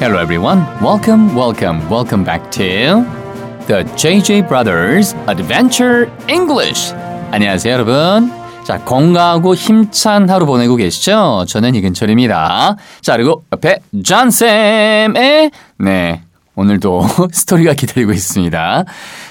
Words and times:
Hello 0.00 0.18
everyone. 0.18 0.64
Welcome, 0.80 1.34
welcome, 1.34 1.86
welcome 1.90 2.24
back 2.24 2.50
to 2.52 3.04
the 3.66 3.84
JJ 3.96 4.48
Brothers 4.48 5.14
Adventure 5.28 6.10
English. 6.26 6.94
안녕하세요, 7.30 7.74
여러분. 7.74 8.32
자, 8.64 8.78
건강하고 8.82 9.54
힘찬 9.54 10.30
하루 10.30 10.46
보내고 10.46 10.76
계시죠? 10.76 11.44
저는 11.46 11.74
이근철입니다. 11.74 12.76
자, 13.02 13.16
그리고 13.16 13.44
옆에 13.52 13.80
존쌤의 14.02 15.50
네. 15.76 16.22
오늘도 16.54 17.06
스토리가 17.30 17.74
기다리고 17.74 18.12
있습니다. 18.12 18.84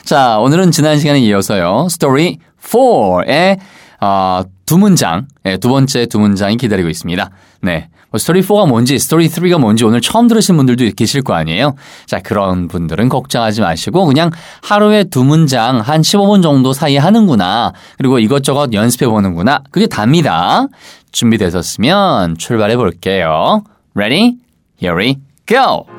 자, 0.03 0.37
오늘은 0.37 0.69
지난 0.69 0.99
시간에 0.99 1.19
이어서요. 1.19 1.87
스토리 1.89 2.37
4의 2.61 3.57
어, 4.01 4.41
두 4.65 4.77
문장, 4.77 5.27
네, 5.43 5.57
두 5.57 5.69
번째 5.69 6.05
두 6.05 6.19
문장이 6.19 6.57
기다리고 6.57 6.89
있습니다. 6.89 7.29
네. 7.61 7.89
뭐 8.11 8.17
스토리 8.17 8.41
4가 8.41 8.67
뭔지, 8.67 8.97
스토리 8.97 9.27
3가 9.29 9.59
뭔지 9.59 9.85
오늘 9.85 10.01
처음 10.01 10.27
들으신 10.27 10.57
분들도 10.57 10.83
계실 10.95 11.21
거 11.21 11.33
아니에요? 11.33 11.75
자, 12.07 12.19
그런 12.19 12.67
분들은 12.67 13.07
걱정하지 13.07 13.61
마시고 13.61 14.05
그냥 14.05 14.31
하루에 14.63 15.03
두 15.03 15.23
문장 15.23 15.79
한 15.79 16.01
15분 16.01 16.41
정도 16.41 16.73
사이에 16.73 16.97
하는구나. 16.97 17.73
그리고 17.97 18.17
이것저것 18.17 18.73
연습해 18.73 19.07
보는구나. 19.07 19.61
그게 19.69 19.85
답니다. 19.85 20.67
준비되셨으면 21.11 22.37
출발해 22.37 22.77
볼게요. 22.77 23.63
Ready? 23.95 24.37
Here 24.81 24.97
we 24.97 25.17
go! 25.45 25.98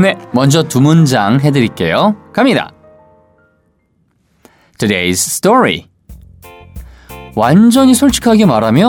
네, 0.00 0.16
먼저 0.32 0.62
두 0.62 0.80
문장 0.80 1.40
해드릴게요. 1.40 2.16
갑니다. 2.32 2.72
Today's 4.78 5.10
story. 5.10 5.88
완전히 7.36 7.92
솔직하게 7.92 8.46
말하면, 8.46 8.88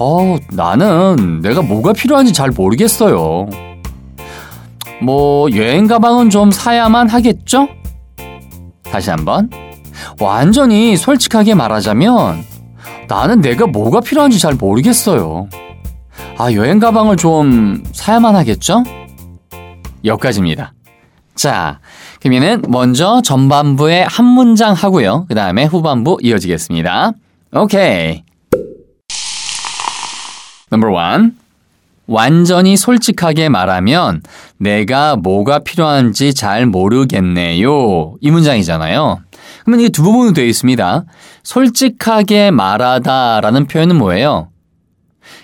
어, 0.00 0.36
나는 0.50 1.42
내가 1.42 1.62
뭐가 1.62 1.92
필요한지 1.92 2.32
잘 2.32 2.50
모르겠어요. 2.50 3.46
뭐, 5.00 5.48
여행 5.54 5.86
가방은 5.86 6.28
좀 6.30 6.50
사야만 6.50 7.08
하겠죠? 7.08 7.68
다시 8.82 9.10
한번. 9.10 9.48
완전히 10.20 10.96
솔직하게 10.96 11.54
말하자면, 11.54 12.42
나는 13.06 13.40
내가 13.42 13.68
뭐가 13.68 14.00
필요한지 14.00 14.40
잘 14.40 14.54
모르겠어요. 14.54 15.48
아, 16.36 16.52
여행 16.52 16.80
가방을 16.80 17.16
좀 17.16 17.84
사야만 17.92 18.34
하겠죠? 18.34 18.82
여기까지입니다. 20.04 20.72
자, 21.34 21.80
그러면은 22.20 22.62
먼저 22.68 23.22
전반부에 23.22 24.06
한 24.08 24.24
문장 24.24 24.74
하고요. 24.74 25.26
그 25.28 25.34
다음에 25.34 25.64
후반부 25.64 26.18
이어지겠습니다. 26.20 27.12
오케이. 27.54 28.22
Number 30.72 30.92
one. 30.94 31.32
완전히 32.06 32.76
솔직하게 32.76 33.48
말하면 33.48 34.22
내가 34.58 35.16
뭐가 35.16 35.60
필요한지 35.60 36.34
잘 36.34 36.66
모르겠네요. 36.66 38.16
이 38.20 38.30
문장이잖아요. 38.30 39.20
그러면 39.64 39.80
이게 39.80 39.88
두 39.88 40.02
부분으로 40.02 40.32
되어 40.32 40.44
있습니다. 40.44 41.04
솔직하게 41.42 42.50
말하다라는 42.50 43.66
표현은 43.66 43.96
뭐예요? 43.96 44.48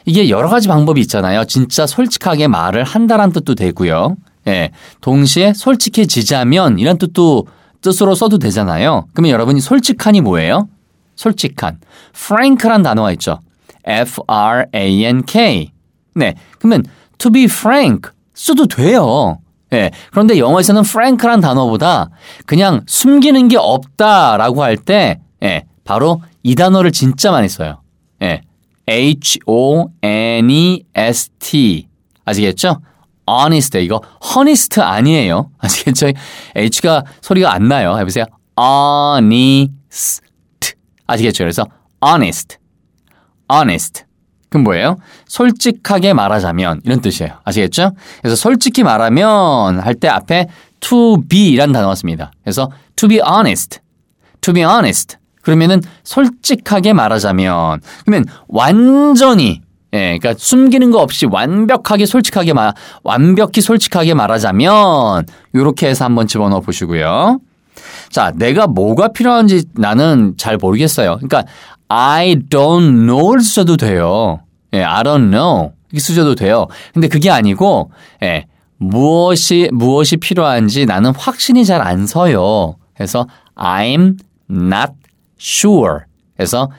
이게 0.04 0.28
여러 0.28 0.48
가지 0.48 0.68
방법이 0.68 1.00
있잖아요. 1.02 1.44
진짜 1.44 1.86
솔직하게 1.86 2.48
말을 2.48 2.84
한다란 2.84 3.32
뜻도 3.32 3.54
되고요. 3.54 4.16
예, 4.48 4.70
동시에 5.00 5.52
솔직해지자면 5.54 6.80
이런 6.80 6.98
뜻도 6.98 7.46
뜻으로 7.80 8.16
써도 8.16 8.38
되잖아요. 8.38 9.06
그러면 9.12 9.30
여러분이 9.30 9.60
솔직한이 9.60 10.20
뭐예요? 10.20 10.68
솔직한. 11.14 11.78
frank란 12.16 12.82
단어가 12.82 13.12
있죠. 13.12 13.38
F-R-A-N-K. 13.84 15.70
네. 16.14 16.34
그러면 16.58 16.84
to 17.18 17.30
be 17.30 17.44
frank 17.44 18.10
써도 18.34 18.66
돼요. 18.66 19.38
예. 19.72 19.90
그런데 20.10 20.38
영어에서는 20.38 20.80
frank란 20.80 21.40
단어보다 21.40 22.10
그냥 22.46 22.80
숨기는 22.86 23.48
게 23.48 23.56
없다라고 23.56 24.62
할 24.62 24.76
때, 24.76 25.20
예. 25.42 25.64
바로 25.84 26.22
이 26.42 26.54
단어를 26.54 26.92
진짜 26.92 27.30
많이 27.30 27.48
써요. 27.48 27.82
예. 28.22 28.40
H-O-N-E-S-T. 28.88 29.98
아시겠죠? 32.24 32.80
Honest 33.28 33.78
이거 33.78 34.00
honest 34.34 34.80
아니에요. 34.80 35.50
아시겠죠? 35.60 36.08
H가 36.56 37.04
소리가 37.20 37.52
안 37.52 37.68
나요. 37.68 37.98
해보세요. 37.98 38.24
honest 38.58 40.22
아시겠죠? 41.06 41.44
그래서 41.44 41.64
honest, 42.04 42.56
honest. 43.52 44.04
그럼 44.50 44.64
뭐예요? 44.64 44.96
솔직하게 45.26 46.14
말하자면 46.14 46.80
이런 46.84 47.00
뜻이에요. 47.00 47.34
아시겠죠? 47.44 47.92
그래서 48.20 48.36
솔직히 48.36 48.82
말하면 48.82 49.78
할 49.80 49.94
때 49.94 50.08
앞에 50.08 50.48
to 50.80 51.22
be라는 51.28 51.72
단어가 51.72 51.94
씁니다. 51.94 52.32
그래서 52.42 52.70
to 52.96 53.08
be 53.08 53.20
honest, 53.20 53.80
to 54.40 54.54
be 54.54 54.62
honest. 54.62 55.16
그러면은 55.42 55.82
솔직하게 56.04 56.92
말하자면 56.92 57.80
그러면 58.04 58.24
완전히 58.48 59.62
예, 59.94 60.18
그러니까 60.18 60.34
숨기는 60.36 60.90
거 60.90 61.00
없이 61.00 61.26
완벽하게 61.26 62.04
솔직하게 62.04 62.52
말 62.52 62.72
완벽히 63.02 63.60
솔직하게 63.60 64.14
말하자면 64.14 65.26
요렇게 65.54 65.88
해서 65.88 66.04
한번 66.04 66.26
집어넣어 66.26 66.60
보시고요. 66.60 67.40
자, 68.10 68.32
내가 68.34 68.66
뭐가 68.66 69.08
필요한지 69.08 69.64
나는 69.74 70.34
잘 70.36 70.56
모르겠어요. 70.58 71.16
그러니까 71.16 71.44
I 71.88 72.36
don't 72.50 73.06
know를 73.06 73.40
쓰셔도 73.40 73.76
돼요. 73.76 74.40
예, 74.74 74.82
I 74.82 75.02
don't 75.02 75.30
know 75.30 75.72
이렇게 75.90 76.00
쓰셔도 76.00 76.34
돼요. 76.34 76.66
근데 76.92 77.08
그게 77.08 77.30
아니고 77.30 77.90
예, 78.22 78.44
무엇이 78.76 79.70
무엇이 79.72 80.18
필요한지 80.18 80.84
나는 80.86 81.14
확신이 81.16 81.64
잘 81.64 81.80
안 81.80 82.06
서요. 82.06 82.76
그래서 82.94 83.26
I'm 83.56 84.18
not 84.50 84.92
sure. 85.40 86.00
그래서 86.36 86.70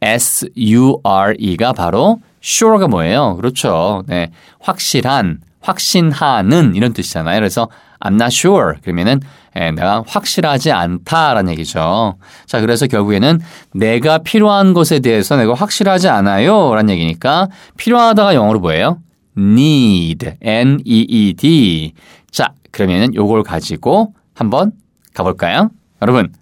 S 0.00 0.48
U 0.56 0.98
R 1.04 1.34
E가 1.38 1.72
바로 1.72 2.20
sure가 2.44 2.88
뭐예요? 2.88 3.36
그렇죠. 3.36 4.02
네. 4.06 4.30
확실한, 4.60 5.40
확신하는 5.60 6.74
이런 6.74 6.92
뜻이잖아요. 6.92 7.38
그래서 7.38 7.68
I'm 8.00 8.14
not 8.14 8.26
sure. 8.26 8.78
그러면은 8.82 9.20
예, 9.56 9.70
내가 9.70 10.02
확실하지 10.06 10.72
않다라는 10.72 11.52
얘기죠. 11.52 12.16
자, 12.46 12.60
그래서 12.60 12.86
결국에는 12.86 13.40
내가 13.72 14.18
필요한 14.18 14.74
것에 14.74 14.98
대해서 14.98 15.36
내가 15.36 15.54
확실하지 15.54 16.08
않아요. 16.08 16.74
라는 16.74 16.92
얘기니까 16.92 17.48
필요하다가 17.76 18.34
영어로 18.34 18.58
뭐예요? 18.60 18.98
need, 19.38 20.36
N-E-E-D. 20.40 21.92
자, 22.30 22.52
그러면은 22.72 23.14
요걸 23.14 23.44
가지고 23.44 24.14
한번 24.34 24.72
가볼까요? 25.14 25.70
여러분, 26.02 26.32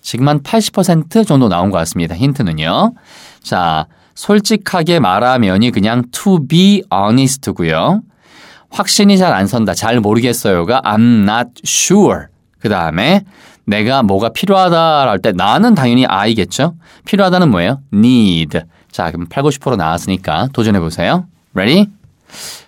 지금 0.00 0.28
한 0.28 0.40
80% 0.42 1.26
정도 1.26 1.48
나온 1.48 1.70
것 1.70 1.78
같습니다. 1.78 2.14
힌트는요. 2.14 2.94
자, 3.42 3.86
솔직하게 4.24 5.00
말하면이 5.00 5.70
그냥 5.70 6.04
to 6.12 6.46
be 6.46 6.82
honest고요. 6.92 8.02
확신이 8.68 9.16
잘 9.16 9.32
안 9.32 9.46
선다. 9.46 9.72
잘 9.72 9.98
모르겠어요가 9.98 10.82
I'm 10.82 11.22
not 11.22 11.48
sure. 11.64 12.26
그 12.58 12.68
다음에 12.68 13.24
내가 13.64 14.02
뭐가 14.02 14.28
필요하다 14.28 15.08
할 15.08 15.18
때 15.20 15.32
나는 15.32 15.74
당연히 15.74 16.04
I겠죠. 16.04 16.74
필요하다는 17.06 17.50
뭐예요? 17.50 17.80
need. 17.94 18.60
자, 18.92 19.10
그럼 19.10 19.26
8, 19.26 19.42
90% 19.42 19.76
나왔으니까 19.76 20.48
도전해 20.52 20.80
보세요. 20.80 21.24
Ready? 21.54 21.86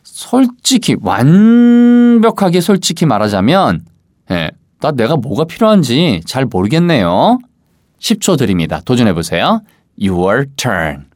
솔직히 0.02 0.96
완벽하게 1.02 2.62
솔직히 2.62 3.04
말하자면 3.04 3.84
예, 4.30 4.50
나 4.80 4.90
내가 4.92 5.16
뭐가 5.16 5.44
필요한지 5.44 6.22
잘 6.24 6.46
모르겠네요. 6.46 7.38
10초 8.00 8.38
드립니다. 8.38 8.80
도전해 8.86 9.12
보세요. 9.12 9.60
Your 10.00 10.46
turn. 10.56 11.11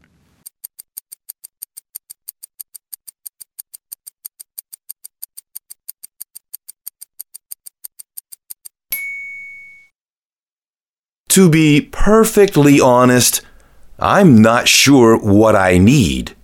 To 11.37 11.51
be 11.51 11.83
perfectly 11.93 12.81
honest, 12.81 13.43
I'm 13.99 14.41
not 14.41 14.67
sure 14.67 15.19
what 15.19 15.55
I 15.55 15.75
need. 15.75 16.35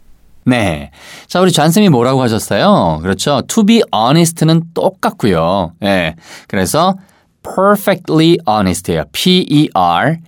네. 0.45 0.91
자, 1.29 1.41
우리 1.41 1.51
잔쌤이 1.51 1.89
뭐라고 1.89 2.21
하셨어요? 2.21 2.99
그렇죠. 3.01 3.41
To 3.49 3.65
be 3.65 3.81
honest는 3.91 4.75
똑같고요. 4.75 5.73
예. 5.81 5.87
네. 5.87 6.15
그래서 6.47 6.97
perfectly 7.43 8.37
honest예요. 8.47 9.05
P-E-R-F-E-C-T. 9.13 10.19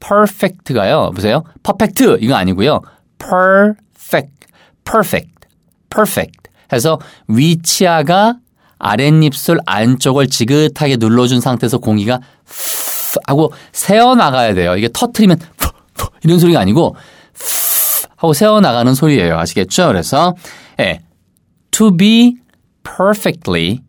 perfect가요. 0.00 1.10
보세요. 1.14 1.44
perfect 1.62 2.16
이거 2.22 2.34
아니고요. 2.34 2.80
perfect, 3.18 4.46
perfect, 4.86 5.48
perfect. 5.90 6.48
해서 6.72 6.98
위치아가 7.28 8.36
아랫입술 8.78 9.58
안쪽을 9.66 10.28
지긋하게 10.28 10.96
눌러준 10.96 11.42
상태에서 11.42 11.76
공기가 11.78 12.20
하고 13.26 13.52
새어 13.72 14.14
나가야 14.14 14.54
돼요. 14.54 14.76
이게 14.76 14.88
터트리면 14.92 15.38
이런 16.24 16.38
소리가 16.38 16.60
아니고 16.60 16.96
하고 18.16 18.32
새어 18.32 18.60
나가는 18.60 18.94
소리예요. 18.94 19.38
아시겠죠? 19.38 19.88
그래서 19.88 20.34
예. 20.80 21.00
to 21.70 21.96
be 21.96 22.36
perfectly 22.82 23.80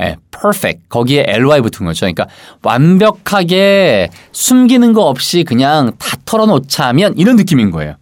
예, 0.00 0.16
perfect. 0.30 0.88
거기에 0.88 1.24
ly 1.28 1.60
붙은 1.60 1.86
거죠. 1.86 2.00
그러니까 2.00 2.26
완벽하게 2.62 4.10
숨기는 4.32 4.92
거 4.92 5.02
없이 5.02 5.44
그냥 5.44 5.92
다 5.98 6.16
털어놓자면 6.24 7.14
이런 7.16 7.36
느낌인 7.36 7.70
거예요. 7.70 7.92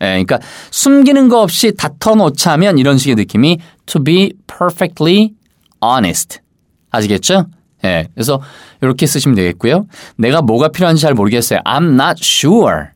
예, 0.00 0.06
그러니까 0.06 0.38
숨기는 0.70 1.28
거 1.28 1.42
없이 1.42 1.74
다 1.76 1.90
털어놓자면 1.98 2.78
이런 2.78 2.98
식의 2.98 3.16
느낌이 3.16 3.58
to 3.86 4.02
be 4.02 4.32
perfectly 4.46 5.34
honest. 5.82 6.38
아시겠죠? 6.90 7.46
예, 7.84 8.08
그래서 8.14 8.40
이렇게 8.80 9.06
쓰시면 9.06 9.36
되겠고요. 9.36 9.86
내가 10.16 10.42
뭐가 10.42 10.68
필요한지 10.68 11.02
잘 11.02 11.14
모르겠어요. 11.14 11.60
I'm 11.64 11.94
not 11.94 12.20
sure. 12.22 12.88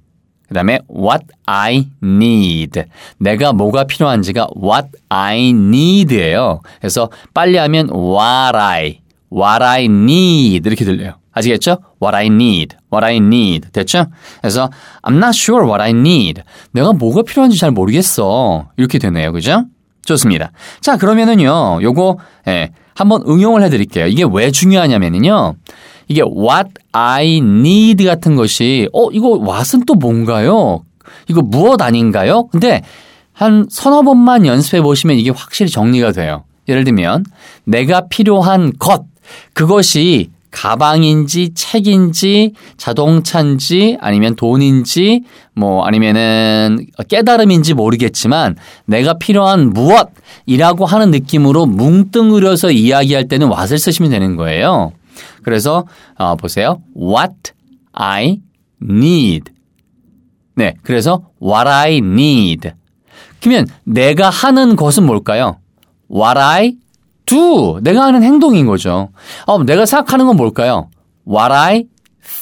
그 0.48 0.54
다음에 0.54 0.80
what 0.94 1.24
I 1.46 1.88
need. 2.02 2.82
내가 3.18 3.52
뭐가 3.52 3.84
필요한지가 3.84 4.48
what 4.62 4.88
I 5.08 5.50
need예요. 5.50 6.60
그래서 6.78 7.10
빨리 7.32 7.56
하면 7.56 7.88
what 7.90 8.56
I, 8.56 9.00
what 9.32 9.64
I 9.64 9.84
need 9.84 10.68
이렇게 10.68 10.84
들려요. 10.84 11.14
아시겠죠? 11.32 11.78
What 12.00 12.14
I 12.14 12.26
need, 12.26 12.76
what 12.92 13.04
I 13.04 13.16
need. 13.16 13.70
됐죠? 13.72 14.06
그래서 14.40 14.70
I'm 15.02 15.16
not 15.16 15.30
sure 15.34 15.66
what 15.66 15.82
I 15.82 15.90
need. 15.90 16.42
내가 16.70 16.92
뭐가 16.92 17.22
필요한지 17.22 17.58
잘 17.58 17.72
모르겠어. 17.72 18.68
이렇게 18.76 18.98
되네요. 18.98 19.32
그죠? 19.32 19.64
좋습니다. 20.04 20.52
자, 20.80 20.96
그러면은요, 20.96 21.80
요거, 21.82 22.18
예, 22.48 22.70
한번 22.94 23.22
응용을 23.26 23.62
해드릴게요. 23.62 24.06
이게 24.06 24.24
왜 24.30 24.50
중요하냐면요. 24.50 25.54
이게 26.08 26.22
what 26.22 26.70
I 26.92 27.38
need 27.38 28.04
같은 28.04 28.36
것이, 28.36 28.88
어, 28.92 29.10
이거 29.10 29.30
what은 29.30 29.84
또 29.86 29.94
뭔가요? 29.94 30.84
이거 31.28 31.42
무엇 31.42 31.82
아닌가요? 31.82 32.46
근데 32.48 32.82
한 33.32 33.66
서너 33.70 34.02
번만 34.02 34.46
연습해 34.46 34.82
보시면 34.82 35.16
이게 35.18 35.30
확실히 35.30 35.70
정리가 35.70 36.12
돼요. 36.12 36.44
예를 36.68 36.84
들면, 36.84 37.24
내가 37.64 38.08
필요한 38.08 38.72
것, 38.78 39.04
그것이 39.54 40.30
가방인지 40.54 41.52
책인지 41.54 42.52
자동차인지 42.76 43.98
아니면 44.00 44.36
돈인지 44.36 45.22
뭐 45.54 45.84
아니면은 45.84 46.86
깨달음인지 47.08 47.74
모르겠지만 47.74 48.56
내가 48.86 49.14
필요한 49.14 49.70
무엇이라고 49.70 50.86
하는 50.86 51.10
느낌으로 51.10 51.66
뭉뚱그려서 51.66 52.70
이야기할 52.70 53.26
때는 53.26 53.48
what을 53.48 53.78
쓰시면 53.78 54.12
되는 54.12 54.36
거예요. 54.36 54.92
그래서 55.42 55.86
어, 56.16 56.36
보세요. 56.36 56.80
what 56.96 57.52
I 57.92 58.38
need. 58.80 59.52
네, 60.54 60.74
그래서 60.82 61.30
what 61.42 61.68
I 61.68 61.96
need. 61.96 62.70
그러면 63.40 63.66
내가 63.82 64.30
하는 64.30 64.76
것은 64.76 65.04
뭘까요? 65.04 65.58
what 66.08 66.38
I 66.38 66.76
do. 67.26 67.80
내가 67.80 68.04
하는 68.04 68.22
행동인 68.22 68.66
거죠. 68.66 69.10
어, 69.46 69.62
내가 69.62 69.86
생각하는 69.86 70.26
건 70.26 70.36
뭘까요? 70.36 70.90
what 71.26 71.52
I 71.52 71.84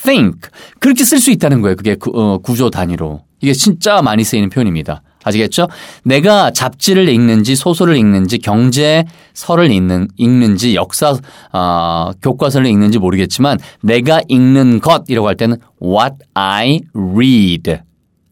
think. 0.02 0.50
그렇게 0.80 1.04
쓸 1.04 1.18
수 1.18 1.30
있다는 1.30 1.60
거예요. 1.62 1.76
그게 1.76 1.94
구, 1.94 2.10
어, 2.14 2.38
구조 2.38 2.70
단위로. 2.70 3.22
이게 3.40 3.52
진짜 3.52 4.02
많이 4.02 4.24
쓰이는 4.24 4.50
표현입니다. 4.50 5.02
아시겠죠? 5.24 5.68
내가 6.04 6.50
잡지를 6.50 7.08
읽는지 7.08 7.54
소설을 7.54 7.96
읽는지 7.96 8.38
경제서를 8.38 9.70
읽는 9.70 10.08
읽는지 10.16 10.74
역사 10.74 11.16
어, 11.52 12.10
교과서를 12.20 12.66
읽는지 12.66 12.98
모르겠지만 12.98 13.58
내가 13.82 14.20
읽는 14.28 14.80
것이라고 14.80 15.28
할 15.28 15.36
때는 15.36 15.58
what 15.82 16.16
I 16.34 16.80
read. 16.94 17.78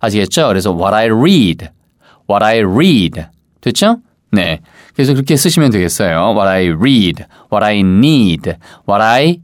아시겠죠? 0.01 0.49
그래서 0.49 0.73
what 0.73 0.95
I 0.95 1.07
read. 1.07 1.69
what 2.29 2.45
I 2.45 2.59
read. 2.61 3.23
됐죠? 3.61 3.99
네. 4.33 4.61
그래서 4.95 5.13
그렇게 5.15 5.37
쓰시면 5.37 5.71
되겠어요. 5.71 6.33
what 6.33 6.49
I 6.49 6.69
read, 6.69 7.25
what 7.53 7.65
I 7.65 7.81
need, 7.81 8.53
what 8.89 9.03
I 9.03 9.41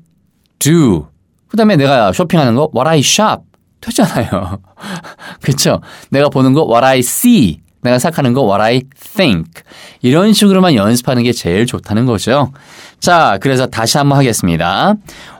do. 0.59 1.07
그 1.49 1.57
다음에 1.57 1.77
내가 1.77 2.13
쇼핑하는 2.13 2.55
거 2.55 2.71
what 2.75 2.89
I 2.89 2.99
shop. 3.01 3.43
되잖아요. 3.81 4.59
그렇죠? 5.43 5.81
내가 6.11 6.29
보는 6.29 6.53
거 6.53 6.63
what 6.63 6.85
I 6.85 6.99
see. 7.01 7.61
내가 7.83 7.99
생각하는 7.99 8.33
거 8.33 8.43
what 8.43 8.63
I 8.63 8.83
think. 9.15 9.63
이런 10.03 10.33
식으로만 10.33 10.75
연습하는 10.75 11.23
게 11.23 11.33
제일 11.33 11.67
좋다는 11.67 12.07
거죠. 12.07 12.53
자, 12.99 13.39
그래서 13.41 13.67
다시 13.67 13.99
한번 13.99 14.19
하겠습니다. 14.19 14.95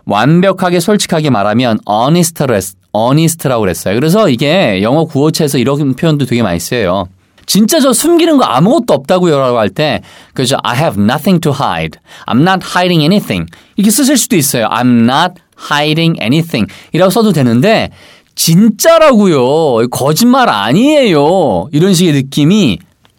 완벽하게 0.05 0.79
솔직하게 0.79 1.31
말하면 1.31 1.81
honest라고, 1.89 3.61
그랬어요. 3.61 3.95
그래서 3.97 4.29
이게 4.29 4.83
영어 4.83 5.05
구어체에서 5.05 5.59
이런 5.59 5.95
표현도 5.95 6.27
되게 6.27 6.43
많이 6.43 6.61
써요. 6.61 7.09
진짜 7.47 7.79
저 7.81 7.93
숨기는 7.93 8.37
거 8.37 8.45
아무것도 8.45 8.93
없다고요 8.93 9.39
라고 9.39 9.59
할 9.59 9.71
때 9.71 10.03
그죠 10.35 10.57
I 10.65 10.77
have 10.77 11.01
nothing 11.03 11.41
to 11.41 11.53
hide. 11.53 11.99
I'm 12.27 12.41
not 12.43 12.67
hiding 12.67 13.03
anything. 13.03 13.49
이렇게 13.77 13.91
쓰실 13.91 14.17
수도 14.17 14.37
있어요. 14.37 14.67
I'm 14.69 15.03
not 15.09 15.35
hiding 15.71 16.19
anything 16.21 16.71
이라고 16.93 17.11
써도 17.11 17.33
되는데 17.33 17.91
진짜라고요. 18.35 19.89
거짓말 19.91 20.49
아니에요. 20.49 21.69
이런 21.73 21.95
식의 21.95 22.13
느낌이 22.15 22.79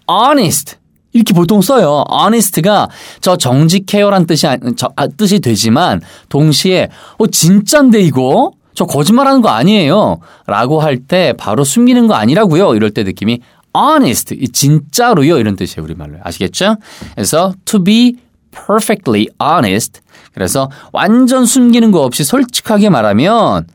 honest 0.10 0.76
이렇게 1.14 1.34
보통 1.34 1.62
써요. 1.62 2.04
honest가 2.12 2.90
저 3.22 3.38
정직해요란 3.38 4.28
뜻이 4.28 4.46
저, 4.76 4.90
아, 4.96 5.08
뜻이 5.08 5.40
되지만 5.40 6.02
동시에 6.30 6.90
어 7.18 7.28
진짠데 7.28 8.02
이거 8.02 8.52
저 8.74 8.86
거짓말하는 8.86 9.42
거 9.42 9.50
아니에요. 9.50 10.20
라고 10.46 10.80
할 10.80 11.00
때 11.08 11.34
바로 11.38 11.64
숨기는 11.64 12.06
거 12.08 12.14
아니라고요. 12.14 12.76
이럴 12.76 12.92
때 12.92 13.04
느낌이 13.04 13.40
honest 13.78 14.36
진짜로요 14.52 15.38
이런 15.38 15.56
뜻이에요 15.56 15.84
우리말로 15.84 16.18
아시겠죠? 16.24 16.78
그래서 17.14 17.54
to 17.66 17.84
be 17.84 18.18
perfectly 18.52 19.28
honest 19.42 20.02
그래서 20.34 20.70
완전 20.94 21.46
숨기는 21.46 21.92
거 21.92 22.04
없이 22.04 22.24
솔직하게 22.24 22.90
말하면 22.90 23.68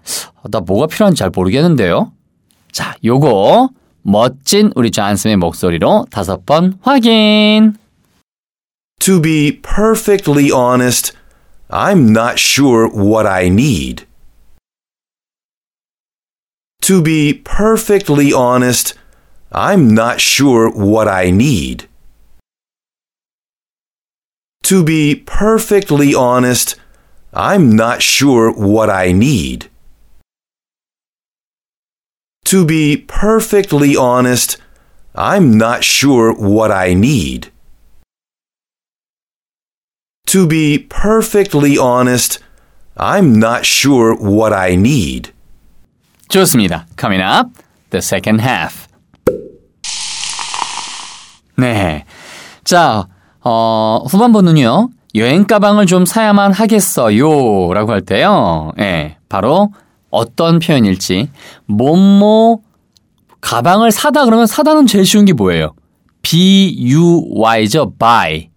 나 0.51 0.61
뭐가 0.61 0.87
필요한지 0.87 1.19
잘 1.19 1.31
모르겠는데요. 1.31 2.13
자, 2.71 2.95
요거 3.05 3.71
멋진 4.03 4.73
우리 4.77 4.91
존슨의 4.91 5.39
목소리로 5.39 6.07
다섯 6.11 6.47
번 6.47 6.79
확인. 6.83 7.77
To 9.01 9.21
be 9.21 9.61
perfectly 9.61 10.51
honest, 10.53 11.17
I'm 11.69 12.11
not 12.11 12.39
sure 12.39 12.89
what 12.95 13.29
I 13.29 13.47
need. 13.47 14.07
To 16.83 17.03
be 17.03 17.43
perfectly 17.43 18.33
honest, 18.33 18.95
I'm 19.52 19.94
not 19.94 20.20
sure 20.20 20.70
what 20.70 21.08
I 21.08 21.32
need. 21.32 21.88
To 24.64 24.84
be 24.84 25.16
perfectly 25.16 26.14
honest, 26.14 26.76
I'm 27.34 27.76
not 27.76 28.02
sure 28.02 28.52
what 28.52 28.90
I 28.90 29.12
need. 29.12 29.70
To 32.46 32.66
be 32.66 32.98
perfectly 32.98 33.96
honest, 33.96 34.58
I'm 35.16 35.58
not 35.58 35.84
sure 35.84 36.34
what 36.34 36.72
I 36.72 36.94
need. 36.94 37.52
To 40.28 40.46
be 40.48 40.78
perfectly 40.78 41.78
honest, 41.78 42.40
I'm 42.98 43.40
not 43.40 43.66
sure 43.66 44.16
what 44.16 44.54
I 44.54 44.76
need. 44.76 45.32
좋습니다. 46.30 46.88
Coming 46.98 47.22
up, 47.22 47.52
the 47.92 48.02
second 48.02 48.42
half. 48.42 48.81
네. 51.57 52.05
자, 52.65 53.07
어, 53.41 54.05
후반부는요. 54.09 54.89
여행 55.15 55.47
가방을 55.47 55.87
좀 55.87 56.07
사야만 56.07 56.53
하겠어요. 56.53 57.73
라고 57.73 57.93
할 57.93 58.01
때요. 58.01 58.73
예. 58.79 58.83
네, 58.83 59.17
바로 59.29 59.71
어떤 60.11 60.59
표현일지. 60.59 61.31
뭐뭐 61.67 62.61
가방을 63.41 63.91
사다 63.91 64.25
그러면 64.25 64.47
사다는 64.47 64.87
제일 64.87 65.05
쉬운 65.05 65.25
게 65.25 65.33
뭐예요? 65.33 65.75
B-U-Y죠. 66.23 67.95
buy. 67.99 68.52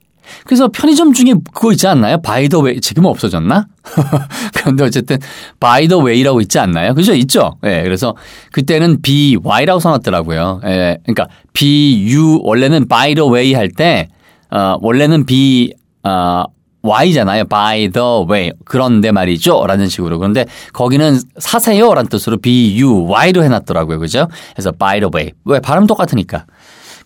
그래서 0.46 0.68
편의점 0.68 1.14
중에 1.14 1.34
그거 1.54 1.72
있지 1.72 1.88
않나요? 1.88 2.22
by 2.22 2.48
way. 2.54 2.80
지금은 2.80 3.10
없어졌나? 3.10 3.68
그런데 4.56 4.84
어쨌든 4.84 5.18
by 5.60 5.88
way라고 5.88 6.42
있지 6.42 6.60
않나요? 6.60 6.94
그죠? 6.94 7.14
있죠? 7.14 7.58
예. 7.64 7.68
네, 7.70 7.84
그래서 7.84 8.16
그때는 8.52 9.02
by라고 9.02 9.80
써놨더라고요. 9.80 10.62
예. 10.66 10.68
네, 10.68 10.98
그러니까 11.06 11.28
bu 11.54 12.40
원래는 12.44 12.88
by 12.88 13.16
the 13.16 13.30
way 13.30 13.54
할때 13.54 14.10
어, 14.52 14.78
원래는 14.82 15.26
b 15.26 15.74
어, 16.04 16.46
y잖아요. 16.86 17.46
by 17.46 17.90
the 17.90 18.26
way. 18.30 18.52
그런데 18.64 19.12
말이죠. 19.12 19.66
라는 19.68 19.90
식으로. 19.90 20.20
그런데 20.20 20.46
거기는 20.74 21.20
사세요. 21.40 21.94
라는 21.94 22.10
뜻으로 22.10 22.38
bu 22.38 22.50
y로 22.50 23.44
해놨더라고요. 23.44 24.00
그죠? 24.00 24.28
그래서 24.54 24.72
by 24.72 25.00
the 25.00 25.10
way. 25.14 25.32
왜? 25.46 25.60
발음 25.60 25.88
똑같으니까. 25.88 26.46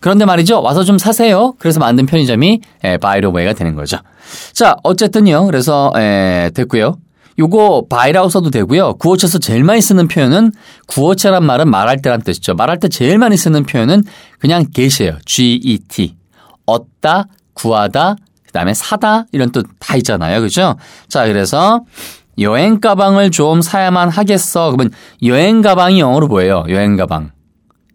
그런데 0.00 0.24
말이죠. 0.24 0.62
와서 0.62 0.82
좀 0.82 0.98
사세요. 0.98 1.54
그래서 1.58 1.78
만든 1.80 2.06
편의점이 2.06 2.60
the 2.82 2.98
way가 3.02 3.52
되는 3.52 3.74
거죠. 3.74 3.98
자, 4.52 4.76
어쨌든요. 4.82 5.44
그래서 5.46 5.92
에, 5.96 6.50
됐고요. 6.54 6.96
요거 7.38 7.86
buy라고 7.88 8.28
써도 8.28 8.50
되고요. 8.50 8.94
구어체에서 8.94 9.38
제일 9.38 9.64
많이 9.64 9.80
쓰는 9.80 10.08
표현은 10.08 10.52
구어체란 10.88 11.44
말은 11.44 11.70
말할 11.70 12.02
때란 12.02 12.22
뜻이죠. 12.22 12.54
말할 12.54 12.78
때 12.80 12.88
제일 12.88 13.18
많이 13.18 13.36
쓰는 13.36 13.64
표현은 13.64 14.04
그냥 14.38 14.66
get이에요. 14.72 15.18
G-E-T. 15.24 16.16
얻다, 16.66 17.26
구하다, 17.54 18.16
그 18.46 18.52
다음에 18.52 18.74
사다 18.74 19.24
이런 19.32 19.50
뜻 19.52 19.66
다 19.78 19.96
있잖아요. 19.96 20.40
그죠? 20.40 20.76
자, 21.08 21.26
그래서 21.26 21.82
여행 22.38 22.80
가방을 22.80 23.30
좀 23.30 23.60
사야만 23.60 24.08
하겠어. 24.08 24.70
그러면 24.70 24.90
여행 25.24 25.62
가방이 25.62 25.98
영어로 26.00 26.28
뭐예요? 26.28 26.64
여행 26.68 26.96
가방. 26.96 27.32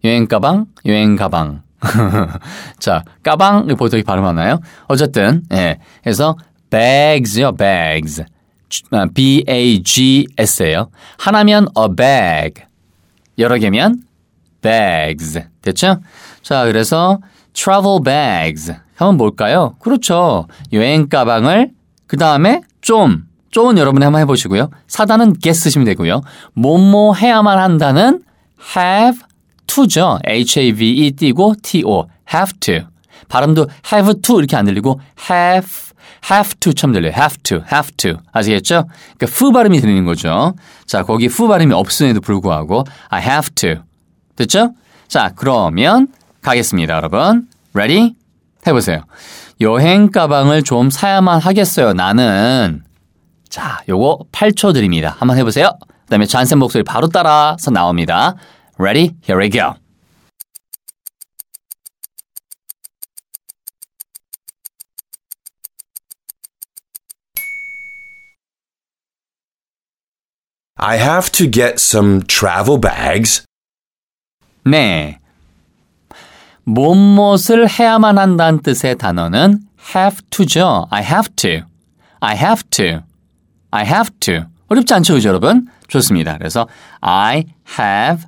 여행 0.04 0.28
가방, 0.28 0.66
여행 0.86 1.16
가방. 1.16 1.62
자, 2.80 3.04
가방 3.24 3.68
보통 3.76 4.02
발음하나요? 4.04 4.60
어쨌든 4.88 5.44
예. 5.54 5.80
그래서 6.04 6.38
bags요, 6.70 7.54
bags. 7.56 8.26
B-A-G-S예요. 9.14 10.90
하나면 11.18 11.68
a 11.78 11.96
bag. 11.96 12.64
여러 13.38 13.58
개면 13.58 14.02
bags. 14.62 15.48
됐죠? 15.62 16.00
자, 16.42 16.66
그래서 16.66 17.20
travel 17.54 18.00
bags. 18.04 18.76
하면 18.96 19.18
뭘까요? 19.18 19.76
그렇죠. 19.80 20.48
여행 20.74 21.08
가방을 21.10 21.72
그 22.08 22.18
다음에 22.18 22.62
좀 22.82 23.26
좀은 23.52 23.78
여러분이 23.78 24.04
한번 24.04 24.22
해보시고요. 24.22 24.70
사다는 24.88 25.36
get 25.40 25.58
쓰시면 25.58 25.86
되고요. 25.86 26.22
뭐뭐 26.54 27.16
해야만 27.16 27.58
한다는 27.58 28.22
have 28.76 29.20
to죠. 29.68 30.20
H-A-V-E 30.28 31.12
띄고 31.12 31.56
T-O. 31.62 32.08
have 32.34 32.60
to. 32.60 32.88
발음도 33.28 33.68
have 33.92 34.22
to 34.22 34.40
이렇게 34.40 34.56
안 34.56 34.66
들리고 34.66 35.00
have 35.30 35.86
have 36.32 36.56
to처럼 36.60 36.94
들려요. 36.94 37.14
have 37.14 37.38
to, 37.44 37.58
have 37.72 37.92
to. 37.98 38.18
아시겠죠? 38.32 38.86
그러니까 39.18 39.38
푸 39.38 39.52
발음이 39.52 39.80
들리는 39.80 40.06
거죠. 40.06 40.56
자, 40.86 41.04
거기 41.04 41.28
푸 41.28 41.48
발음이 41.48 41.74
없음에도 41.74 42.22
불구하고 42.22 42.84
I 43.10 43.22
have 43.22 43.50
to. 43.56 43.84
됐죠? 44.36 44.74
자, 45.08 45.32
그러면 45.36 46.08
가겠습니다, 46.42 46.96
여러분. 46.96 47.48
ready? 47.74 48.16
해보세요. 48.68 49.02
여행 49.62 50.12
가방을 50.12 50.64
좀 50.64 50.90
사야만 50.90 51.40
하겠어요. 51.40 51.94
나는 51.94 52.84
자, 53.48 53.80
요거 53.88 54.26
8초 54.32 54.74
드립니다. 54.74 55.16
한번 55.18 55.38
해보세요. 55.38 55.70
그 55.80 56.10
다음에 56.10 56.26
잔센 56.26 56.60
목소리 56.60 56.84
바로 56.84 57.08
따라서 57.08 57.72
나옵니다. 57.72 58.36
Ready? 58.78 59.16
Here 59.22 59.38
we 59.38 59.50
go. 59.50 59.76
I 70.78 70.98
have 70.98 71.32
to 71.32 71.48
get 71.48 71.80
some 71.80 72.22
travel 72.28 72.78
bags. 72.78 73.46
네. 74.66 75.20
무엇을 76.66 77.70
해야만 77.70 78.18
한다는 78.18 78.62
뜻의 78.62 78.98
단어는 78.98 79.62
have 79.96 80.22
to죠. 80.30 80.88
I 80.92 81.02
have 81.02 81.34
to. 81.38 81.62
I 82.20 82.36
have 82.36 82.64
to. 82.72 83.04
I 83.72 83.86
have 83.86 84.12
to. 84.20 84.46
어렵지 84.68 84.94
않죠, 84.94 85.14
그죠, 85.14 85.30
여러분? 85.30 85.68
좋습니다. 85.88 86.38
그래서 86.38 86.68
I 87.00 87.46
have 87.80 88.26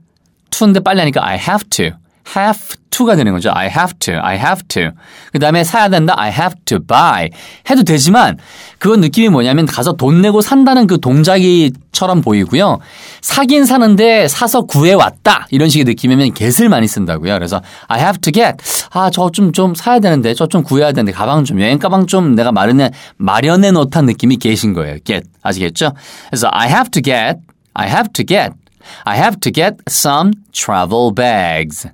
to인데 0.52 0.80
빨리 0.82 1.00
하니까 1.00 1.26
I 1.26 1.38
have 1.38 1.70
to. 1.70 1.92
have 2.36 2.76
to가 2.90 3.16
되는 3.16 3.32
거죠. 3.32 3.52
I 3.54 3.68
have 3.68 3.94
to, 4.00 4.16
I 4.22 4.36
have 4.36 4.68
to. 4.68 4.90
그 5.32 5.40
다음에 5.40 5.64
사야 5.64 5.88
된다. 5.88 6.14
I 6.18 6.30
have 6.30 6.56
to 6.66 6.80
buy. 6.80 7.30
해도 7.70 7.84
되지만 7.84 8.38
그건 8.80 9.00
느낌이 9.00 9.30
뭐냐면 9.30 9.66
가서 9.66 9.94
돈 9.94 10.22
내고 10.22 10.42
산다는 10.42 10.88
그 10.88 11.00
동작이처럼 11.00 12.22
보이고요. 12.22 12.80
사긴 13.22 13.64
사는데 13.66 14.28
사서 14.28 14.64
구해왔다. 14.64 15.48
이런 15.52 15.70
식의 15.70 15.86
느낌이면 15.86 16.34
get을 16.34 16.68
많이 16.68 16.86
쓴다고요. 16.88 17.34
그래서 17.36 17.62
I 17.88 18.00
have 18.02 18.20
to 18.20 18.34
get. 18.34 18.58
아, 18.92 19.10
저 19.10 19.30
좀, 19.32 19.54
좀 19.54 19.74
사야 19.74 20.00
되는데, 20.00 20.34
저 20.34 20.48
좀 20.48 20.64
구해야 20.64 20.92
되는데, 20.92 21.12
가방 21.14 21.46
좀, 21.46 21.62
여행 21.62 21.80
가방 21.80 22.08
좀 22.08 22.36
내가 22.36 22.52
마련해, 22.52 22.92
마련해 23.18 23.72
놓던 23.72 24.06
느낌이 24.06 24.38
get인 24.38 24.74
거예요. 24.74 24.98
get. 25.06 25.28
아시겠죠? 25.44 25.92
그래서 26.30 26.50
I 26.52 26.68
have 26.68 26.90
to 26.92 27.02
get, 27.02 27.40
I 27.74 27.88
have 27.88 28.12
to 28.14 28.26
get, 28.26 28.54
I 29.06 29.18
have 29.18 29.40
to 29.42 29.52
get 29.52 29.78
some 29.90 30.32
travel 30.52 31.14
bags. 31.14 31.88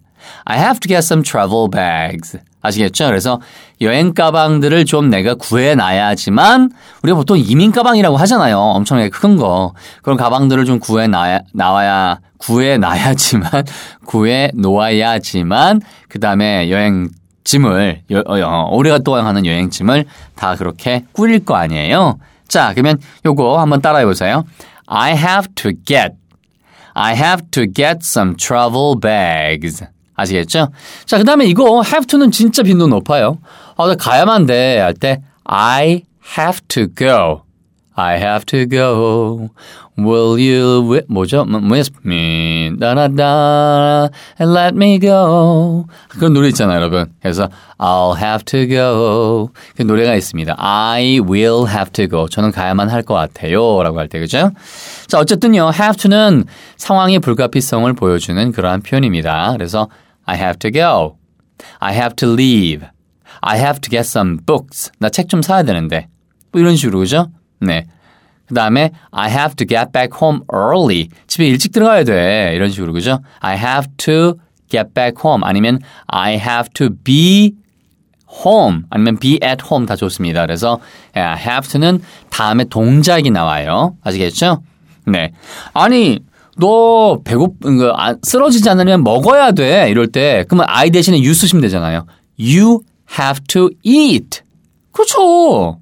I 0.46 0.58
have 0.58 0.80
to 0.80 0.88
get 0.88 1.00
some 1.00 1.24
travel 1.24 1.70
bags. 1.70 2.40
아시겠죠? 2.64 3.08
그래서 3.08 3.42
여행 3.82 4.14
가방들을 4.14 4.86
좀 4.86 5.10
내가 5.10 5.36
구해놔야지만 5.36 6.72
우리가 7.04 7.18
보통 7.18 7.38
이민 7.38 7.72
가방이라고 7.72 8.16
하잖아요. 8.18 8.58
엄청나게 8.58 9.10
큰 9.10 9.36
거. 9.36 9.74
그런 10.02 10.18
가방들을 10.18 10.64
좀 10.66 10.80
구해 10.80 11.08
놔야, 11.08 11.42
나와야, 11.54 12.20
구해 12.38 12.78
놔야지만, 12.78 13.66
구해 14.08 14.50
놓아야지만, 14.54 15.82
그 16.08 16.20
다음에 16.20 16.70
여행 16.70 17.10
짐을, 17.44 18.04
여, 18.12 18.24
어, 18.26 18.70
오래동안 18.72 19.26
하는 19.26 19.46
여행 19.46 19.70
짐을 19.70 20.06
다 20.36 20.56
그렇게 20.56 21.06
꾸릴 21.12 21.44
거 21.44 21.56
아니에요? 21.56 22.18
자, 22.48 22.72
그러면 22.74 23.00
요거 23.26 23.60
한번 23.60 23.82
따라해 23.82 24.06
보세요. 24.06 24.46
I 24.86 25.12
have 25.14 25.54
to 25.56 25.72
get, 25.86 26.16
I 26.95 27.15
have 27.15 27.51
to 27.53 27.67
get 27.73 27.99
some 28.03 28.37
travel 28.37 28.99
bags. 29.01 29.85
아시겠죠? 30.15 30.69
자, 31.05 31.19
그 31.19 31.25
다음에 31.25 31.47
이거 31.47 31.83
have 31.85 32.07
to는 32.07 32.31
진짜 32.31 32.63
빈도 32.63 32.89
높아요. 32.89 33.39
아, 33.77 33.87
나 33.87 33.95
가야만 33.95 34.47
돼. 34.47 34.79
할 34.81 34.95
때, 34.95 35.23
I 35.45 36.03
have 36.37 36.61
to 36.69 36.89
go. 36.95 37.43
I 37.95 38.17
have 38.21 38.45
to 38.47 38.67
go. 38.69 39.49
Will 39.98 40.40
you, 40.42 41.02
뭐죠? 41.08 41.46
뭐였, 41.46 41.88
me, 42.04 42.72
다다다, 42.80 44.10
and 44.42 44.58
let 44.58 44.76
me 44.76 45.00
go. 45.00 45.86
그런 46.10 46.34
노래 46.34 46.48
있잖아요, 46.48 46.78
여러분. 46.78 47.14
그래서, 47.22 47.48
I'll 47.78 48.18
have 48.18 48.44
to 48.46 48.68
go. 48.68 49.50
그 49.76 49.84
노래가 49.84 50.16
있습니다. 50.16 50.56
I 50.58 51.20
will 51.20 51.68
have 51.70 51.92
to 51.92 52.08
go. 52.08 52.28
저는 52.28 52.52
가야만 52.52 52.90
할 52.90 53.04
것 53.04 53.14
같아요. 53.14 53.84
라고 53.84 54.00
할 54.00 54.08
때, 54.10 54.18
그죠? 54.20 54.50
자, 55.08 55.20
어쨌든요, 55.20 55.70
have 55.74 55.98
to는 55.98 56.46
상황의 56.78 57.20
불가피성을 57.20 57.94
보여주는 57.94 58.52
그러한 58.52 58.82
표현입니다. 58.82 59.52
그래서, 59.52 59.90
I 60.26 60.38
have 60.38 60.58
to 60.58 60.72
go. 60.72 61.18
I 61.80 61.94
have 61.94 62.16
to 62.16 62.34
leave. 62.34 62.88
I 63.42 63.60
have 63.60 63.80
to 63.80 63.92
get 63.92 64.08
some 64.08 64.38
books. 64.44 64.92
나 65.00 65.10
책 65.10 65.28
좀 65.30 65.44
사야 65.44 65.62
되는데. 65.62 66.08
뭐 66.52 66.60
이런 66.62 66.76
식으로, 66.76 66.98
그죠? 67.00 67.28
네. 67.60 67.86
그 68.48 68.54
다음에 68.54 68.92
I 69.12 69.30
have 69.32 69.56
to 69.56 69.66
get 69.68 69.92
back 69.92 70.18
home 70.22 70.42
early. 70.54 71.10
집에 71.28 71.48
일찍 71.48 71.72
들어가야 71.72 72.04
돼. 72.04 72.54
이런 72.56 72.70
식으로, 72.70 72.94
그죠? 72.94 73.20
I 73.40 73.58
have 73.58 73.88
to 73.98 74.36
get 74.70 74.90
back 74.94 75.22
home. 75.24 75.44
아니면 75.44 75.80
I 76.08 76.34
have 76.34 76.70
to 76.74 76.90
be 77.04 77.56
home. 78.46 78.82
아니면 78.90 79.18
be 79.18 79.40
at 79.44 79.64
home 79.64 79.86
다 79.86 79.96
좋습니다. 79.96 80.42
그래서 80.42 80.80
I 81.14 81.38
have 81.38 81.70
to는 81.70 82.02
다음에 82.30 82.66
동작이 82.66 83.30
나와요. 83.32 83.96
아시겠죠? 84.04 84.62
네. 85.06 85.32
아니, 85.74 86.20
너 86.58 87.22
배고 87.24 87.56
그 87.62 87.92
쓰러지지 88.22 88.70
않으면 88.70 89.04
먹어야 89.04 89.52
돼. 89.52 89.90
이럴 89.90 90.08
때 90.08 90.46
그러면 90.48 90.68
I 90.70 90.92
대신에 90.92 91.18
you 91.18 91.34
쓰시면 91.34 91.62
되잖아요. 91.62 92.06
You 92.40 92.82
have 93.20 93.44
to 93.48 93.70
eat. 93.84 94.42
그렇죠. 94.92 95.80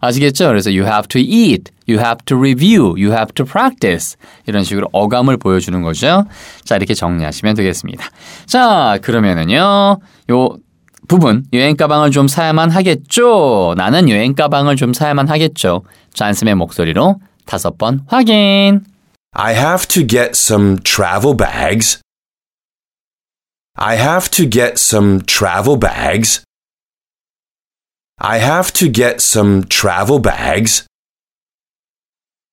아시겠죠? 0.00 0.46
그래서 0.48 0.70
you 0.70 0.84
have 0.84 1.08
to 1.08 1.20
eat, 1.20 1.72
you 1.88 1.98
have 1.98 2.24
to 2.26 2.38
review, 2.38 2.94
you 2.96 3.12
have 3.12 3.32
to 3.34 3.44
practice 3.44 4.16
이런 4.46 4.64
식으로 4.64 4.88
어감을 4.92 5.36
보여주는 5.36 5.80
거죠. 5.82 6.24
자 6.64 6.76
이렇게 6.76 6.94
정리하시면 6.94 7.54
되겠습니다. 7.54 8.08
자 8.46 8.98
그러면은요 9.02 9.98
요 10.30 10.56
부분 11.08 11.44
여행 11.52 11.76
가방을 11.76 12.10
좀 12.10 12.28
사야만 12.28 12.70
하겠죠. 12.70 13.74
나는 13.76 14.08
여행 14.08 14.34
가방을 14.34 14.76
좀 14.76 14.92
사야만 14.94 15.28
하겠죠. 15.28 15.84
잔스의 16.14 16.54
목소리로 16.54 17.16
다섯 17.46 17.76
번 17.76 18.00
확인. 18.06 18.84
I 19.32 19.54
have 19.54 19.86
to 19.88 20.06
get 20.06 20.30
some 20.34 20.78
travel 20.82 21.36
bags. 21.36 22.00
I 23.76 23.96
have 23.96 24.30
to 24.30 24.48
get 24.48 24.74
some 24.78 25.20
travel 25.26 25.78
bags. 25.78 26.42
I 28.20 28.38
have 28.38 28.72
to 28.74 28.88
get 28.88 29.20
some 29.20 29.64
travel 29.68 30.20
bags. 30.20 30.86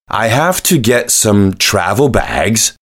I 0.08 0.27
have 0.27 0.62
to 0.63 0.82
get 0.82 1.12
some 1.12 1.53
travel 1.58 2.10
bags. 2.10 2.75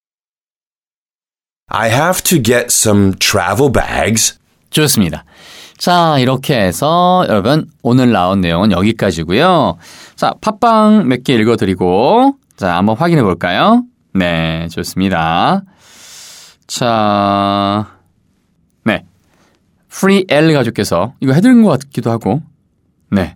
I 1.68 1.90
have 1.90 2.24
to 2.24 2.42
get 2.42 2.68
some 2.72 3.14
travel 3.20 3.72
bags. 3.72 4.40
좋습니다. 4.72 5.26
자, 5.78 6.18
이렇게 6.20 6.60
해서 6.60 7.26
여러분 7.30 7.70
오늘 7.84 8.12
나온 8.12 8.42
내용은 8.42 8.72
여기까지고요. 8.72 9.78
자, 10.16 10.34
팟빵 10.42 11.08
몇 11.08 11.24
개 11.24 11.36
읽어 11.36 11.56
드리고 11.58 12.38
자, 12.58 12.76
한번 12.78 12.98
확인해 12.98 13.22
볼까요? 13.22 13.84
네, 14.14 14.68
좋습니다. 14.70 15.64
자, 16.66 17.88
네. 18.84 19.06
프리 19.88 20.26
엘 20.30 20.54
가족께서 20.54 21.14
이거 21.20 21.34
해 21.34 21.42
드린 21.42 21.64
것 21.64 21.80
같기도 21.80 22.12
하고, 22.12 22.42
네. 23.12 23.36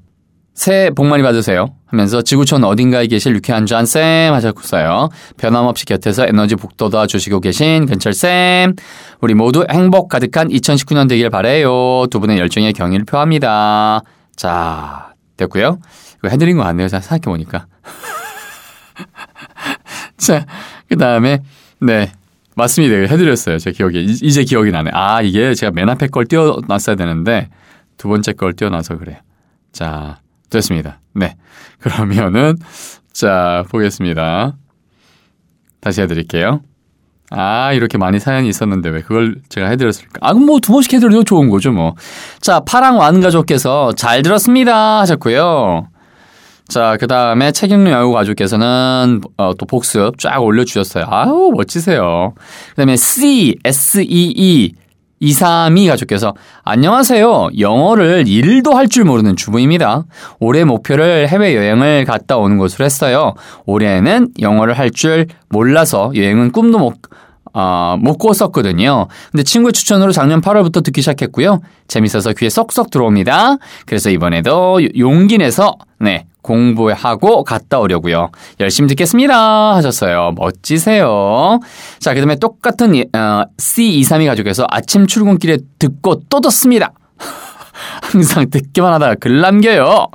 새해 0.54 0.92
복 0.92 1.08
많이 1.08 1.24
받으세요. 1.24 1.74
하면서 1.88 2.22
지구촌 2.22 2.64
어딘가에 2.64 3.08
계실 3.08 3.36
유쾌한 3.36 3.66
잔쌤 3.66 4.34
하셨어요. 4.34 5.10
변함없이 5.38 5.86
곁에서 5.86 6.28
에너지 6.28 6.56
북돋아 6.56 7.08
주시고 7.08 7.40
계신 7.40 7.88
근철쌤. 7.88 8.76
우리 9.22 9.34
모두 9.34 9.66
행복 9.70 10.10
가득한 10.10 10.50
2019년 10.50 11.10
되길 11.10 11.32
바래요. 11.32 12.06
두 12.12 12.20
분의 12.20 12.38
열정에 12.38 12.72
경의를 12.72 13.06
표합니다. 13.06 14.02
자, 14.36 15.14
됐고요. 15.38 15.80
이거 16.20 16.30
해드린 16.30 16.58
거 16.58 16.64
같네요. 16.64 16.88
자, 16.88 17.00
생각해보니까. 17.00 17.66
자, 20.18 20.46
그 20.88 20.98
다음에, 20.98 21.40
네. 21.82 22.12
맞습니다. 22.56 22.96
해드렸어요. 22.96 23.58
제 23.58 23.72
기억에. 23.72 24.02
이제 24.02 24.44
기억이 24.44 24.72
나네. 24.72 24.92
아, 24.94 25.24
이게 25.24 25.56
제가 25.56 25.72
맨 25.72 25.90
앞에 25.90 26.08
걸 26.08 26.26
띄워놨어야 26.26 26.96
되는데, 26.96 27.50
두 27.98 28.08
번째 28.08 28.34
걸 28.34 28.54
띄워놔서 28.54 28.98
그래요. 28.98 29.18
자, 29.74 30.20
됐습니다. 30.50 31.00
네. 31.14 31.36
그러면은, 31.80 32.56
자, 33.12 33.66
보겠습니다. 33.70 34.56
다시 35.82 36.02
해드릴게요. 36.02 36.62
아, 37.32 37.74
이렇게 37.74 37.98
많이 37.98 38.20
사연이 38.20 38.48
있었는데 38.48 38.90
왜 38.90 39.02
그걸 39.02 39.36
제가 39.50 39.68
해드렸을까? 39.70 40.20
아, 40.22 40.34
그럼 40.34 40.46
뭐 40.46 40.60
두 40.60 40.72
번씩 40.72 40.94
해드려도 40.94 41.24
좋은 41.24 41.50
거죠, 41.50 41.72
뭐. 41.72 41.96
자, 42.40 42.60
파랑 42.60 42.98
완가족께서 43.00 43.92
잘 43.94 44.22
들었습니다 44.22 45.00
하셨고요. 45.00 45.88
자, 46.70 46.96
그 47.00 47.08
다음에 47.08 47.52
책 47.52 47.72
읽는 47.72 47.92
여우 47.92 48.14
가족께서는 48.14 49.22
어, 49.38 49.54
또 49.56 49.66
복습 49.66 50.20
쫙 50.20 50.40
올려주셨어요. 50.40 51.06
아우, 51.10 51.52
멋지세요. 51.52 52.34
그 52.70 52.76
다음에 52.76 52.96
C, 52.96 53.58
S-E-E, 53.66 54.74
232 55.24 55.88
가족께서 55.88 56.34
안녕하세요. 56.66 57.52
영어를 57.58 58.28
일도 58.28 58.74
할 58.74 58.84
줄 58.94 59.06
모르는 59.06 59.38
주부입니다. 59.38 60.04
올해 60.42 60.66
목표를 60.66 61.30
해외여행을 61.30 62.04
갔다 62.06 62.38
오는 62.38 62.58
것으로 62.58 62.84
했어요. 62.84 63.34
올해는 63.66 64.30
영어를 64.42 64.78
할 64.78 64.92
줄 64.92 65.28
몰라서 65.50 66.12
여행은 66.14 66.52
꿈도 66.52 66.78
못, 66.78 66.96
어, 67.54 67.96
못 68.00 68.18
꿨었거든요. 68.18 69.08
근데 69.32 69.44
친구의 69.44 69.72
추천으로 69.72 70.12
작년 70.12 70.42
8월부터 70.42 70.84
듣기 70.84 71.02
시작했고요. 71.02 71.62
재밌어서 71.88 72.34
귀에 72.34 72.50
쏙쏙 72.50 72.92
들어옵니다. 72.92 73.56
그래서 73.86 74.10
이번에도 74.10 74.80
용기 74.98 75.38
내서, 75.38 75.78
네, 76.00 76.26
공부하고 76.44 77.44
갔다 77.44 77.80
오려고요. 77.80 78.30
열심히 78.60 78.88
듣겠습니다. 78.90 79.76
하셨어요. 79.76 80.34
멋지세요. 80.36 81.60
자, 82.00 82.14
그 82.14 82.20
다음에 82.20 82.36
똑같은 82.36 82.94
어, 83.16 83.44
C232 83.58 84.28
가족에서 84.28 84.68
아침 84.70 85.08
출근길에 85.08 85.58
듣고 85.80 86.22
또 86.30 86.42
듣습니다. 86.42 86.92
항상 88.04 88.50
듣기만 88.50 88.94
하다가 88.94 89.16
글 89.16 89.42
남겨요. 89.42 90.08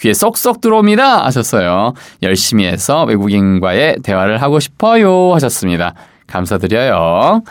귀에 0.00 0.14
쏙쏙 0.14 0.60
들어옵니다. 0.60 1.24
하셨어요. 1.24 1.94
열심히 2.22 2.66
해서 2.66 3.04
외국인과의 3.04 3.98
대화를 4.02 4.40
하고 4.42 4.60
싶어요. 4.60 5.34
하셨습니다. 5.34 5.94
감사드려요. 6.26 7.42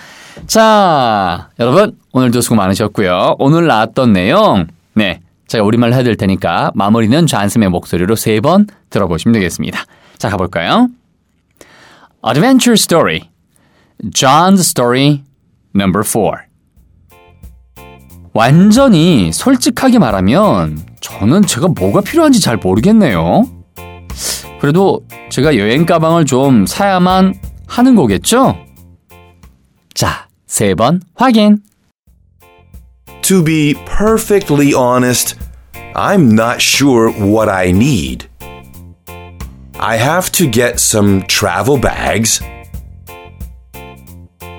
자, 0.48 1.50
여러분, 1.60 1.98
오늘도 2.12 2.42
수고 2.42 2.56
많으셨고요. 2.56 3.36
오늘 3.40 3.68
나왔던 3.68 4.14
내용, 4.14 4.68
네. 4.94 5.20
제가 5.54 5.64
우리말로 5.64 5.94
해드릴 5.94 6.18
테니까 6.18 6.72
마무리는 6.74 7.28
잔스의 7.28 7.70
목소리로 7.70 8.16
세 8.16 8.42
번 8.42 8.66
들어보시면 8.90 9.34
되겠습니다. 9.34 9.86
자, 10.18 10.30
가볼까요? 10.30 10.88
Adventure 12.28 12.74
Story. 12.74 13.30
John's 14.16 14.60
Story 14.62 15.22
Number 15.76 16.04
4. 16.04 16.48
완전히 18.34 19.32
솔직하게 19.32 20.00
말하면 20.00 20.84
저는 21.02 21.44
제가 21.44 21.68
뭐가 21.68 22.02
필요한지 22.02 22.42
잘 22.42 22.58
모르겠네요. 22.58 23.44
그래도 24.60 25.06
제가 25.30 25.56
여행 25.58 25.86
가방을 25.86 26.26
좀 26.26 26.66
사야만 26.66 27.36
하는 27.68 27.96
거겠죠? 27.96 28.58
자, 29.94 30.28
세 30.48 30.74
번 30.74 31.00
확인. 31.14 31.60
To 33.22 33.44
be 33.44 33.74
perfectly 33.86 34.74
honest, 34.76 35.38
I'm 35.96 36.34
not 36.34 36.60
sure 36.60 37.12
what 37.12 37.50
I 37.50 37.72
need. 37.72 38.28
I 39.76 39.98
have 39.98 40.32
to 40.34 40.50
get 40.50 40.80
some 40.80 41.22
travel 41.24 41.78
bags. 41.78 42.42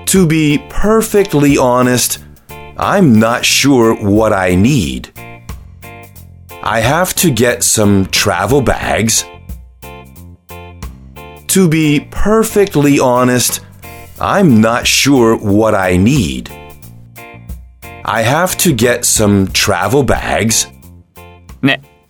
To 0.05 0.25
be 0.25 0.65
perfectly 0.69 1.57
honest, 1.57 2.19
I'm 2.77 3.19
not 3.19 3.43
sure 3.43 3.95
what 3.95 4.31
I 4.31 4.55
need. 4.55 5.11
I 6.63 6.79
have 6.79 7.13
to 7.15 7.31
get 7.31 7.63
some 7.63 8.05
travel 8.05 8.61
bags. 8.61 9.25
To 11.47 11.67
be 11.67 12.07
perfectly 12.11 12.97
honest, 12.99 13.59
I'm 14.21 14.61
not 14.61 14.87
sure 14.87 15.35
what 15.35 15.75
I 15.75 15.97
need. 15.97 16.49
I 18.05 18.21
have 18.21 18.57
to 18.59 18.73
get 18.73 19.03
some 19.03 19.47
travel 19.47 20.03
bags. 20.03 20.67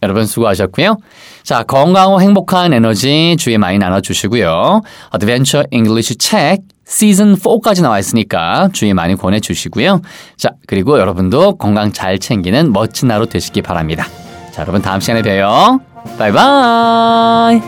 네, 0.05 0.07
여러분 0.07 0.25
수고하셨고요. 0.25 0.97
자, 1.43 1.63
건강하고 1.63 2.21
행복한 2.21 2.73
에너지 2.73 3.35
주위에 3.39 3.57
많이 3.57 3.77
나눠주시고요. 3.79 4.81
Adventure 5.09 5.63
English 5.71 6.17
책 6.17 6.59
시즌 6.87 7.35
4까지 7.35 7.81
나와 7.81 7.97
있으니까 7.97 8.69
주위에 8.71 8.93
많이 8.93 9.15
권해주시고요. 9.15 10.01
자, 10.37 10.49
그리고 10.67 10.99
여러분도 10.99 11.57
건강 11.57 11.91
잘 11.91 12.19
챙기는 12.19 12.71
멋진 12.71 13.09
하루 13.11 13.25
되시기 13.25 13.63
바랍니다. 13.63 14.05
자, 14.51 14.61
여러분 14.61 14.81
다음 14.81 14.99
시간에 14.99 15.21
봬요. 15.23 15.79
Bye 16.19 16.80
bye. 16.80 17.61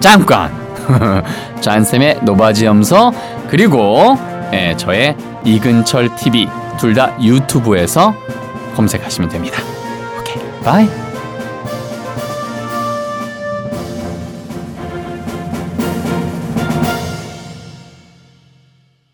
잠깐. 0.00 0.52
잔쌤의 1.62 2.20
노바지염서 2.22 3.12
그리고 3.48 4.16
예, 4.52 4.74
저의 4.76 5.16
이근철 5.44 6.14
TV 6.16 6.46
둘 6.78 6.94
다 6.94 7.16
유튜브에서 7.22 8.14
검색하시면 8.76 9.30
됩니다. 9.30 9.62
오케이, 10.20 10.42
bye. 10.62 11.05